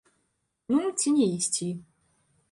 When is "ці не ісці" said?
1.03-1.69